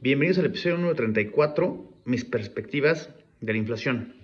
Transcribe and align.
Bienvenidos 0.00 0.38
al 0.38 0.46
episodio 0.46 0.76
número 0.76 0.94
34, 0.94 1.92
mis 2.04 2.24
perspectivas 2.24 3.10
de 3.40 3.52
la 3.52 3.58
inflación. 3.58 4.14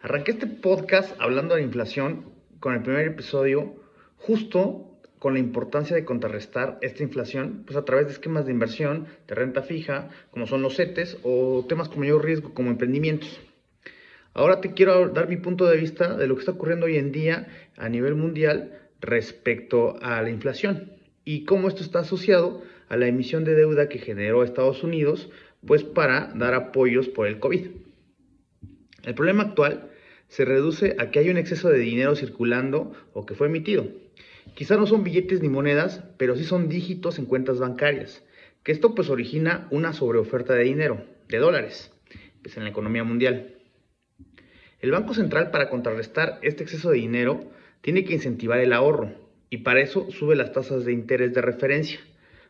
Arranqué 0.00 0.30
este 0.30 0.46
podcast 0.46 1.14
hablando 1.20 1.54
de 1.54 1.60
la 1.60 1.66
inflación 1.66 2.32
con 2.58 2.72
el 2.72 2.82
primer 2.82 3.08
episodio 3.08 3.74
justo 4.16 4.96
con 5.18 5.34
la 5.34 5.40
importancia 5.40 5.94
de 5.94 6.06
contrarrestar 6.06 6.78
esta 6.80 7.02
inflación 7.02 7.64
pues 7.66 7.76
a 7.76 7.84
través 7.84 8.06
de 8.06 8.12
esquemas 8.14 8.46
de 8.46 8.52
inversión 8.52 9.06
de 9.28 9.34
renta 9.34 9.60
fija, 9.60 10.08
como 10.30 10.46
son 10.46 10.62
los 10.62 10.76
CETES, 10.76 11.18
o 11.22 11.66
temas 11.68 11.90
con 11.90 12.00
mayor 12.00 12.24
riesgo 12.24 12.54
como 12.54 12.70
emprendimientos. 12.70 13.42
Ahora 14.32 14.62
te 14.62 14.72
quiero 14.72 15.10
dar 15.10 15.28
mi 15.28 15.36
punto 15.36 15.66
de 15.66 15.76
vista 15.76 16.16
de 16.16 16.26
lo 16.26 16.34
que 16.34 16.40
está 16.40 16.52
ocurriendo 16.52 16.86
hoy 16.86 16.96
en 16.96 17.12
día 17.12 17.48
a 17.76 17.90
nivel 17.90 18.14
mundial 18.14 18.88
respecto 19.02 19.98
a 20.00 20.22
la 20.22 20.30
inflación 20.30 20.92
y 21.26 21.44
cómo 21.44 21.68
esto 21.68 21.82
está 21.82 21.98
asociado 21.98 22.62
a 22.88 22.96
la 22.96 23.06
emisión 23.06 23.44
de 23.44 23.54
deuda 23.54 23.88
que 23.88 23.98
generó 23.98 24.42
Estados 24.42 24.82
Unidos 24.82 25.30
pues 25.66 25.84
para 25.84 26.32
dar 26.34 26.54
apoyos 26.54 27.08
por 27.08 27.26
el 27.26 27.38
COVID. 27.38 27.68
El 29.04 29.14
problema 29.14 29.44
actual 29.44 29.90
se 30.28 30.44
reduce 30.44 30.96
a 30.98 31.10
que 31.10 31.18
hay 31.18 31.30
un 31.30 31.36
exceso 31.36 31.68
de 31.68 31.78
dinero 31.78 32.16
circulando 32.16 32.92
o 33.12 33.26
que 33.26 33.34
fue 33.34 33.46
emitido. 33.46 33.86
Quizá 34.54 34.76
no 34.76 34.86
son 34.86 35.04
billetes 35.04 35.42
ni 35.42 35.48
monedas, 35.48 36.04
pero 36.16 36.36
sí 36.36 36.44
son 36.44 36.68
dígitos 36.68 37.18
en 37.18 37.26
cuentas 37.26 37.58
bancarias, 37.58 38.24
que 38.62 38.72
esto 38.72 38.94
pues 38.94 39.10
origina 39.10 39.68
una 39.70 39.92
sobreoferta 39.92 40.54
de 40.54 40.64
dinero, 40.64 41.04
de 41.28 41.38
dólares, 41.38 41.92
pues 42.42 42.56
en 42.56 42.64
la 42.64 42.70
economía 42.70 43.04
mundial. 43.04 43.54
El 44.80 44.90
Banco 44.90 45.14
Central 45.14 45.50
para 45.50 45.70
contrarrestar 45.70 46.38
este 46.42 46.62
exceso 46.62 46.90
de 46.90 46.98
dinero 46.98 47.40
tiene 47.80 48.04
que 48.04 48.14
incentivar 48.14 48.60
el 48.60 48.72
ahorro 48.72 49.12
y 49.50 49.58
para 49.58 49.80
eso 49.80 50.10
sube 50.10 50.36
las 50.36 50.52
tasas 50.52 50.84
de 50.84 50.92
interés 50.92 51.32
de 51.32 51.40
referencia, 51.40 52.00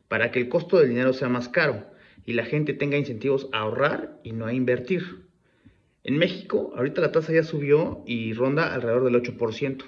para 0.08 0.30
que 0.30 0.40
el 0.40 0.48
costo 0.48 0.78
del 0.78 0.88
dinero 0.88 1.12
sea 1.12 1.28
más 1.28 1.48
caro 1.48 1.84
y 2.26 2.32
la 2.32 2.44
gente 2.44 2.74
tenga 2.74 2.96
incentivos 2.96 3.48
a 3.52 3.60
ahorrar 3.60 4.18
y 4.22 4.32
no 4.32 4.46
a 4.46 4.52
invertir. 4.52 5.24
En 6.02 6.18
México, 6.18 6.72
ahorita 6.76 7.00
la 7.00 7.12
tasa 7.12 7.32
ya 7.32 7.42
subió 7.42 8.02
y 8.06 8.32
ronda 8.34 8.74
alrededor 8.74 9.04
del 9.04 9.22
8%. 9.22 9.84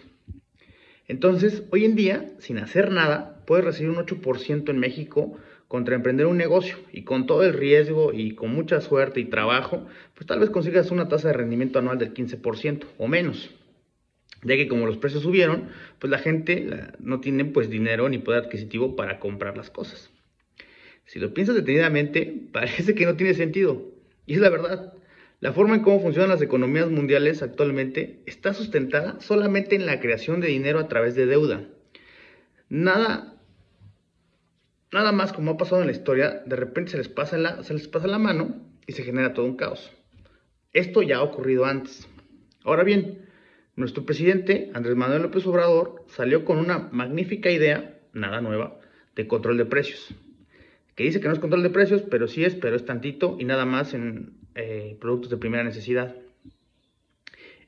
Entonces, 1.08 1.62
hoy 1.70 1.84
en 1.84 1.94
día, 1.94 2.30
sin 2.38 2.58
hacer 2.58 2.90
nada, 2.90 3.42
puedes 3.46 3.64
recibir 3.64 3.90
un 3.90 4.04
8% 4.04 4.70
en 4.70 4.78
México 4.78 5.36
contra 5.68 5.94
emprender 5.94 6.26
un 6.26 6.36
negocio 6.36 6.76
y 6.92 7.02
con 7.02 7.26
todo 7.26 7.44
el 7.44 7.52
riesgo 7.52 8.12
y 8.12 8.34
con 8.34 8.52
mucha 8.52 8.80
suerte 8.80 9.20
y 9.20 9.26
trabajo, 9.26 9.86
pues 10.14 10.26
tal 10.26 10.40
vez 10.40 10.50
consigas 10.50 10.90
una 10.90 11.08
tasa 11.08 11.28
de 11.28 11.34
rendimiento 11.34 11.78
anual 11.78 11.98
del 11.98 12.14
15% 12.14 12.84
o 12.98 13.08
menos. 13.08 13.50
Ya 14.42 14.56
que 14.56 14.68
como 14.68 14.86
los 14.86 14.96
precios 14.96 15.22
subieron, 15.22 15.68
pues 15.98 16.10
la 16.10 16.18
gente 16.18 16.68
no 17.00 17.20
tiene 17.20 17.44
pues 17.44 17.68
dinero 17.68 18.08
ni 18.08 18.18
poder 18.18 18.44
adquisitivo 18.44 18.94
para 18.94 19.18
comprar 19.18 19.56
las 19.56 19.70
cosas. 19.70 20.10
Si 21.06 21.18
lo 21.18 21.32
piensas 21.32 21.56
detenidamente, 21.56 22.48
parece 22.52 22.94
que 22.94 23.06
no 23.06 23.16
tiene 23.16 23.34
sentido. 23.34 23.82
Y 24.26 24.34
es 24.34 24.40
la 24.40 24.50
verdad. 24.50 24.92
La 25.40 25.52
forma 25.52 25.76
en 25.76 25.82
cómo 25.82 26.00
funcionan 26.00 26.30
las 26.30 26.42
economías 26.42 26.90
mundiales 26.90 27.42
actualmente 27.42 28.20
está 28.26 28.54
sustentada 28.54 29.20
solamente 29.20 29.76
en 29.76 29.86
la 29.86 30.00
creación 30.00 30.40
de 30.40 30.48
dinero 30.48 30.78
a 30.78 30.88
través 30.88 31.14
de 31.14 31.26
deuda. 31.26 31.64
Nada 32.68 33.36
Nada 34.92 35.12
más 35.12 35.32
como 35.32 35.50
ha 35.50 35.56
pasado 35.56 35.80
en 35.80 35.88
la 35.88 35.92
historia, 35.92 36.42
de 36.46 36.56
repente 36.56 36.92
se 36.92 36.98
les, 36.98 37.08
pasa 37.08 37.36
la, 37.36 37.62
se 37.64 37.74
les 37.74 37.88
pasa 37.88 38.06
la 38.06 38.18
mano 38.18 38.54
y 38.86 38.92
se 38.92 39.02
genera 39.02 39.34
todo 39.34 39.44
un 39.44 39.56
caos. 39.56 39.92
Esto 40.72 41.02
ya 41.02 41.16
ha 41.16 41.22
ocurrido 41.22 41.64
antes. 41.64 42.08
Ahora 42.64 42.84
bien, 42.84 43.26
nuestro 43.74 44.06
presidente, 44.06 44.70
Andrés 44.74 44.96
Manuel 44.96 45.22
López 45.22 45.44
Obrador, 45.46 46.04
salió 46.06 46.44
con 46.44 46.58
una 46.58 46.88
magnífica 46.92 47.50
idea, 47.50 47.98
nada 48.12 48.40
nueva, 48.40 48.78
de 49.16 49.26
control 49.26 49.58
de 49.58 49.64
precios. 49.66 50.14
Que 50.96 51.04
dice 51.04 51.20
que 51.20 51.28
no 51.28 51.34
es 51.34 51.38
control 51.38 51.62
de 51.62 51.70
precios, 51.70 52.02
pero 52.02 52.26
sí 52.26 52.44
es, 52.44 52.56
pero 52.56 52.74
es 52.74 52.84
tantito 52.84 53.36
y 53.38 53.44
nada 53.44 53.64
más 53.64 53.94
en 53.94 54.32
eh, 54.56 54.96
productos 55.00 55.30
de 55.30 55.36
primera 55.36 55.62
necesidad. 55.62 56.16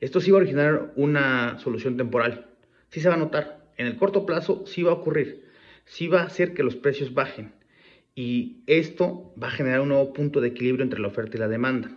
Esto 0.01 0.19
sí 0.19 0.31
va 0.31 0.39
a 0.39 0.41
originar 0.41 0.91
una 0.97 1.57
solución 1.59 1.95
temporal. 1.95 2.47
Sí 2.89 2.99
se 2.99 3.07
va 3.07 3.15
a 3.15 3.17
notar. 3.17 3.69
En 3.77 3.87
el 3.87 3.95
corto 3.95 4.25
plazo 4.25 4.65
sí 4.65 4.83
va 4.83 4.91
a 4.91 4.95
ocurrir 4.95 5.49
sí 5.89 6.07
va 6.07 6.21
a 6.21 6.25
hacer 6.25 6.53
que 6.53 6.63
los 6.63 6.75
precios 6.75 7.13
bajen. 7.13 7.51
Y 8.15 8.63
esto 8.67 9.33
va 9.41 9.47
a 9.47 9.51
generar 9.51 9.81
un 9.81 9.89
nuevo 9.89 10.13
punto 10.13 10.39
de 10.39 10.49
equilibrio 10.49 10.83
entre 10.83 10.99
la 10.99 11.07
oferta 11.07 11.37
y 11.37 11.39
la 11.39 11.47
demanda. 11.47 11.91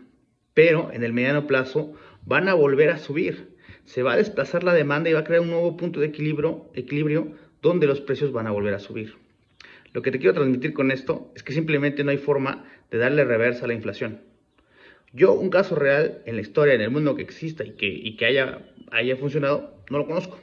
Pero 0.55 0.91
en 0.93 1.05
el 1.05 1.13
mediano 1.13 1.47
plazo 1.47 1.95
van 2.25 2.49
a 2.49 2.55
volver 2.55 2.91
a 2.91 2.99
subir. 2.99 3.57
Se 3.85 4.03
va 4.03 4.15
a 4.15 4.17
desplazar 4.17 4.65
la 4.65 4.75
demanda 4.75 5.11
y 5.11 5.13
va 5.13 5.21
a 5.21 5.25
crear 5.25 5.43
un 5.43 5.51
nuevo 5.51 5.77
punto 5.77 6.01
de 6.01 6.07
equilibrio, 6.07 6.71
equilibrio 6.75 7.33
donde 7.61 7.87
los 7.87 8.01
precios 8.01 8.33
van 8.33 8.47
a 8.47 8.51
volver 8.51 8.75
a 8.75 8.79
subir. 8.79 9.15
Lo 9.93 10.03
que 10.03 10.11
te 10.11 10.19
quiero 10.19 10.35
transmitir 10.35 10.73
con 10.73 10.91
esto 10.91 11.31
es 11.35 11.43
que 11.43 11.53
simplemente 11.53 12.03
no 12.03 12.11
hay 12.11 12.19
forma 12.19 12.65
de 12.91 12.99
darle 12.99 13.25
reversa 13.25 13.65
a 13.65 13.69
la 13.69 13.75
inflación. 13.75 14.21
Yo 15.13 15.35
un 15.35 15.51
caso 15.51 15.75
real 15.75 16.23
en 16.25 16.37
la 16.37 16.41
historia, 16.43 16.75
en 16.75 16.81
el 16.81 16.91
mundo 16.91 17.15
que 17.15 17.23
exista 17.23 17.65
y 17.65 17.73
que, 18.17 18.27
haya 18.27 19.17
funcionado, 19.17 19.77
no 19.91 19.99
lo 19.99 20.07
conozco. 20.07 20.41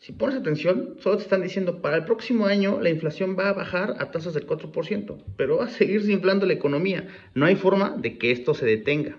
Si 0.00 0.12
pones 0.12 0.36
atención, 0.36 0.96
solo 0.98 1.16
te 1.16 1.24
están 1.24 1.42
diciendo, 1.42 1.80
para 1.82 1.96
el 1.96 2.04
próximo 2.04 2.46
año 2.46 2.80
la 2.80 2.90
inflación 2.90 3.36
va 3.38 3.48
a 3.48 3.52
bajar 3.52 3.96
a 3.98 4.10
tasas 4.10 4.34
del 4.34 4.46
4%, 4.46 5.24
pero 5.36 5.58
va 5.58 5.64
a 5.64 5.70
seguir 5.70 6.08
inflando 6.08 6.46
la 6.46 6.52
economía. 6.52 7.08
No 7.34 7.46
hay 7.46 7.56
forma 7.56 7.96
de 7.96 8.18
que 8.18 8.32
esto 8.32 8.54
se 8.54 8.66
detenga. 8.66 9.16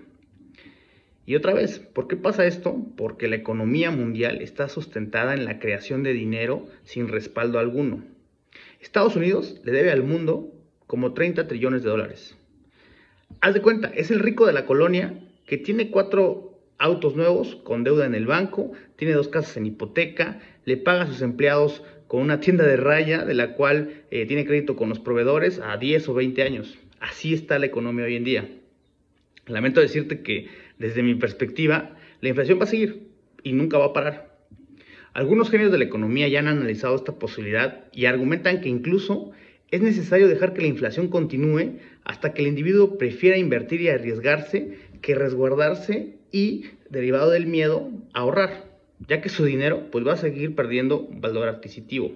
Y 1.26 1.36
otra 1.36 1.54
vez, 1.54 1.78
¿por 1.78 2.08
qué 2.08 2.16
pasa 2.16 2.46
esto? 2.46 2.76
Porque 2.96 3.28
la 3.28 3.36
economía 3.36 3.90
mundial 3.90 4.42
está 4.42 4.68
sustentada 4.68 5.34
en 5.34 5.44
la 5.44 5.58
creación 5.58 6.02
de 6.02 6.12
dinero 6.12 6.66
sin 6.84 7.08
respaldo 7.08 7.58
alguno. 7.58 8.02
Estados 8.80 9.14
Unidos 9.14 9.60
le 9.62 9.72
debe 9.72 9.92
al 9.92 10.02
mundo 10.02 10.52
como 10.86 11.12
30 11.12 11.46
trillones 11.46 11.82
de 11.82 11.90
dólares. 11.90 12.36
Haz 13.40 13.54
de 13.54 13.62
cuenta, 13.62 13.88
es 13.94 14.10
el 14.10 14.20
rico 14.20 14.46
de 14.46 14.52
la 14.52 14.66
colonia 14.66 15.20
que 15.46 15.58
tiene 15.58 15.90
cuatro 15.90 16.58
autos 16.78 17.14
nuevos 17.14 17.56
con 17.56 17.84
deuda 17.84 18.06
en 18.06 18.14
el 18.14 18.26
banco, 18.26 18.72
tiene 18.96 19.14
dos 19.14 19.28
casas 19.28 19.56
en 19.56 19.66
hipoteca, 19.66 20.40
le 20.64 20.76
paga 20.76 21.02
a 21.02 21.06
sus 21.06 21.20
empleados 21.20 21.82
con 22.06 22.22
una 22.22 22.40
tienda 22.40 22.64
de 22.64 22.76
raya 22.76 23.24
de 23.24 23.34
la 23.34 23.54
cual 23.54 24.02
eh, 24.10 24.26
tiene 24.26 24.46
crédito 24.46 24.76
con 24.76 24.88
los 24.88 24.98
proveedores 24.98 25.60
a 25.60 25.76
10 25.76 26.08
o 26.08 26.14
20 26.14 26.42
años. 26.42 26.78
Así 26.98 27.34
está 27.34 27.58
la 27.58 27.66
economía 27.66 28.06
hoy 28.06 28.16
en 28.16 28.24
día. 28.24 28.48
Lamento 29.46 29.80
decirte 29.80 30.22
que 30.22 30.48
desde 30.78 31.02
mi 31.02 31.14
perspectiva 31.14 31.96
la 32.20 32.28
inflación 32.28 32.58
va 32.58 32.64
a 32.64 32.68
seguir 32.68 33.08
y 33.42 33.52
nunca 33.52 33.78
va 33.78 33.86
a 33.86 33.92
parar. 33.92 34.29
Algunos 35.12 35.50
genios 35.50 35.72
de 35.72 35.78
la 35.78 35.84
economía 35.84 36.28
ya 36.28 36.38
han 36.38 36.46
analizado 36.46 36.94
esta 36.94 37.18
posibilidad 37.18 37.84
y 37.92 38.06
argumentan 38.06 38.60
que 38.60 38.68
incluso 38.68 39.32
es 39.70 39.80
necesario 39.80 40.28
dejar 40.28 40.52
que 40.52 40.62
la 40.62 40.68
inflación 40.68 41.08
continúe 41.08 41.78
hasta 42.04 42.32
que 42.32 42.42
el 42.42 42.48
individuo 42.48 42.96
prefiera 42.96 43.36
invertir 43.36 43.80
y 43.80 43.88
arriesgarse 43.88 44.78
que 45.02 45.14
resguardarse 45.14 46.16
y, 46.30 46.66
derivado 46.90 47.30
del 47.30 47.46
miedo, 47.46 47.90
ahorrar, 48.12 48.66
ya 49.08 49.20
que 49.20 49.28
su 49.28 49.44
dinero 49.44 49.90
pues, 49.90 50.06
va 50.06 50.12
a 50.12 50.16
seguir 50.16 50.54
perdiendo 50.54 51.08
valor 51.10 51.48
adquisitivo. 51.48 52.12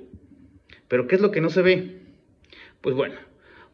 Pero 0.87 1.09
¿qué 1.09 1.17
es 1.17 1.21
lo 1.21 1.31
que 1.31 1.41
no 1.41 1.51
se 1.51 1.63
ve? 1.63 1.97
Pues 2.81 2.95
bueno, 2.95 3.15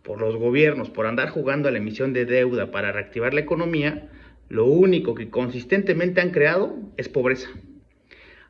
por 0.03 0.21
los 0.21 0.37
gobiernos, 0.37 0.89
por 0.89 1.07
andar 1.07 1.29
jugando 1.29 1.69
a 1.69 1.73
la 1.73 1.79
emisión 1.79 2.13
de 2.13 2.25
deuda 2.25 2.71
para 2.71 2.93
reactivar 2.93 3.35
la 3.35 3.41
economía, 3.41 4.09
lo 4.49 4.65
único 4.65 5.15
que 5.15 5.29
consistentemente 5.29 6.21
han 6.21 6.31
creado 6.31 6.75
es 6.97 7.09
pobreza. 7.09 7.51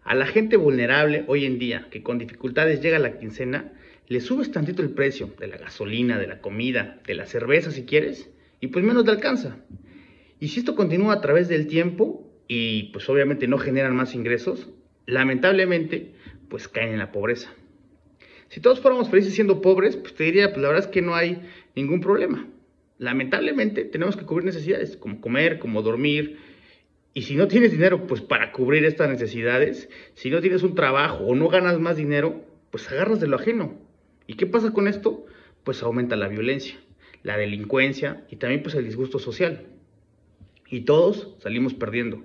A 0.03 0.15
la 0.15 0.27
gente 0.27 0.56
vulnerable 0.56 1.25
hoy 1.27 1.44
en 1.44 1.59
día, 1.59 1.88
que 1.91 2.03
con 2.03 2.19
dificultades 2.19 2.81
llega 2.81 2.97
a 2.97 3.00
la 3.00 3.19
quincena, 3.19 3.72
le 4.09 4.21
subes 4.21 4.50
tantito 4.50 4.83
el 4.83 4.91
precio 4.91 5.31
de 5.38 5.47
la 5.47 5.56
gasolina, 5.56 6.19
de 6.19 6.27
la 6.27 6.41
comida, 6.41 7.00
de 7.06 7.15
la 7.15 7.27
cerveza 7.27 7.71
si 7.71 7.84
quieres, 7.84 8.31
y 8.61 8.69
pues 8.69 8.84
menos 8.84 9.05
te 9.05 9.11
alcanza. 9.11 9.59
Y 10.41 10.49
si 10.49 10.61
esto 10.61 10.75
continúa 10.75 11.15
a 11.15 11.21
través 11.21 11.49
del 11.49 11.66
tiempo 11.66 12.28
y 12.49 12.84
pues 12.93 13.09
obviamente 13.09 13.47
no 13.47 13.59
generan 13.59 13.94
más 13.94 14.15
ingresos, 14.15 14.71
lamentablemente 15.06 16.12
pues 16.49 16.67
caen 16.67 16.93
en 16.93 16.99
la 16.99 17.12
pobreza. 17.12 17.50
Si 18.49 18.61
todos 18.61 18.81
fuéramos 18.81 19.11
felices 19.11 19.34
siendo 19.34 19.61
pobres, 19.61 19.97
pues 19.97 20.15
te 20.15 20.25
diría, 20.25 20.49
pues 20.49 20.61
la 20.61 20.69
verdad 20.69 20.84
es 20.87 20.91
que 20.91 21.03
no 21.03 21.15
hay 21.15 21.41
ningún 21.77 22.00
problema. 22.00 22.49
Lamentablemente 22.99 23.85
tenemos 23.85 24.17
que 24.17 24.26
cubrir 24.26 24.44
necesidades 24.44 24.97
como 24.97 25.20
comer, 25.20 25.61
como 25.61 25.82
dormir. 25.82 26.38
Y 27.12 27.23
si 27.23 27.35
no 27.35 27.49
tienes 27.49 27.73
dinero, 27.73 28.07
pues 28.07 28.21
para 28.21 28.53
cubrir 28.53 28.85
estas 28.85 29.09
necesidades, 29.09 29.89
si 30.15 30.31
no 30.31 30.41
tienes 30.41 30.62
un 30.62 30.77
trabajo 30.77 31.25
o 31.25 31.35
no 31.35 31.49
ganas 31.49 31.81
más 31.81 31.97
dinero, 31.97 32.45
pues 32.71 32.91
agarras 32.91 33.19
de 33.19 33.27
lo 33.27 33.37
ajeno. 33.37 33.79
¿Y 34.29 34.35
qué 34.35 34.47
pasa 34.47 34.73
con 34.73 34.87
esto? 34.87 35.27
Pues 35.65 35.83
aumenta 35.83 36.15
la 36.15 36.29
violencia, 36.29 36.77
la 37.25 37.37
delincuencia 37.37 38.25
y 38.31 38.37
también 38.37 38.62
pues 38.62 38.77
el 38.77 38.85
disgusto 38.85 39.19
social 39.19 39.67
y 40.71 40.83
todos 40.83 41.35
salimos 41.41 41.75
perdiendo. 41.75 42.25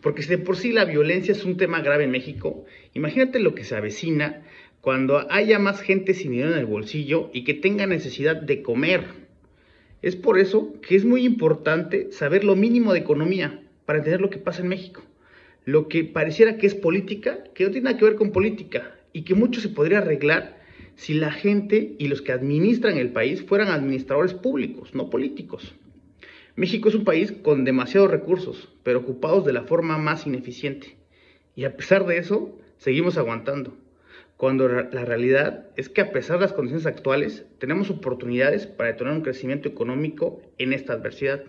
Porque 0.00 0.22
si 0.22 0.28
de 0.30 0.38
por 0.38 0.56
sí 0.56 0.72
la 0.72 0.84
violencia 0.84 1.32
es 1.32 1.44
un 1.44 1.56
tema 1.56 1.80
grave 1.80 2.04
en 2.04 2.12
México, 2.12 2.64
imagínate 2.94 3.40
lo 3.40 3.56
que 3.56 3.64
se 3.64 3.74
avecina 3.74 4.44
cuando 4.80 5.30
haya 5.30 5.58
más 5.58 5.82
gente 5.82 6.14
sin 6.14 6.30
dinero 6.30 6.52
en 6.52 6.58
el 6.58 6.66
bolsillo 6.66 7.30
y 7.34 7.42
que 7.42 7.54
tenga 7.54 7.86
necesidad 7.86 8.36
de 8.36 8.62
comer. 8.62 9.04
Es 10.02 10.14
por 10.14 10.38
eso 10.38 10.72
que 10.80 10.94
es 10.94 11.04
muy 11.04 11.26
importante 11.26 12.12
saber 12.12 12.44
lo 12.44 12.54
mínimo 12.54 12.92
de 12.92 13.00
economía 13.00 13.60
para 13.90 13.98
entender 13.98 14.20
lo 14.20 14.30
que 14.30 14.38
pasa 14.38 14.62
en 14.62 14.68
México. 14.68 15.02
Lo 15.64 15.88
que 15.88 16.04
pareciera 16.04 16.58
que 16.58 16.68
es 16.68 16.76
política, 16.76 17.42
que 17.54 17.64
no 17.64 17.72
tiene 17.72 17.86
nada 17.86 17.98
que 17.98 18.04
ver 18.04 18.14
con 18.14 18.30
política 18.30 18.94
y 19.12 19.22
que 19.22 19.34
mucho 19.34 19.60
se 19.60 19.68
podría 19.68 19.98
arreglar 19.98 20.60
si 20.94 21.14
la 21.14 21.32
gente 21.32 21.96
y 21.98 22.06
los 22.06 22.22
que 22.22 22.30
administran 22.30 22.98
el 22.98 23.10
país 23.10 23.42
fueran 23.42 23.66
administradores 23.66 24.32
públicos, 24.32 24.94
no 24.94 25.10
políticos. 25.10 25.74
México 26.54 26.88
es 26.88 26.94
un 26.94 27.02
país 27.02 27.32
con 27.32 27.64
demasiados 27.64 28.12
recursos, 28.12 28.68
pero 28.84 29.00
ocupados 29.00 29.44
de 29.44 29.54
la 29.54 29.64
forma 29.64 29.98
más 29.98 30.24
ineficiente. 30.24 30.96
Y 31.56 31.64
a 31.64 31.76
pesar 31.76 32.06
de 32.06 32.18
eso, 32.18 32.56
seguimos 32.78 33.18
aguantando. 33.18 33.76
Cuando 34.36 34.68
la 34.68 35.04
realidad 35.04 35.66
es 35.74 35.88
que 35.88 36.00
a 36.00 36.12
pesar 36.12 36.36
de 36.36 36.42
las 36.42 36.52
condiciones 36.52 36.86
actuales, 36.86 37.44
tenemos 37.58 37.90
oportunidades 37.90 38.68
para 38.68 38.92
detonar 38.92 39.14
un 39.14 39.22
crecimiento 39.22 39.68
económico 39.68 40.40
en 40.58 40.74
esta 40.74 40.92
adversidad. 40.92 41.42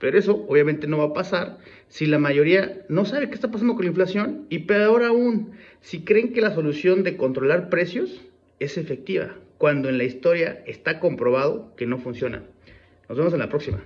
Pero 0.00 0.18
eso 0.18 0.44
obviamente 0.48 0.86
no 0.86 0.98
va 0.98 1.04
a 1.04 1.12
pasar 1.12 1.58
si 1.88 2.06
la 2.06 2.18
mayoría 2.18 2.84
no 2.88 3.04
sabe 3.04 3.28
qué 3.28 3.34
está 3.34 3.50
pasando 3.50 3.74
con 3.74 3.84
la 3.84 3.90
inflación 3.90 4.46
y 4.48 4.60
peor 4.60 5.04
aún, 5.04 5.52
si 5.82 6.04
creen 6.04 6.32
que 6.32 6.40
la 6.40 6.54
solución 6.54 7.04
de 7.04 7.18
controlar 7.18 7.68
precios 7.68 8.22
es 8.58 8.78
efectiva, 8.78 9.36
cuando 9.58 9.90
en 9.90 9.98
la 9.98 10.04
historia 10.04 10.62
está 10.66 11.00
comprobado 11.00 11.76
que 11.76 11.86
no 11.86 11.98
funciona. 11.98 12.42
Nos 13.08 13.18
vemos 13.18 13.34
en 13.34 13.40
la 13.40 13.50
próxima. 13.50 13.84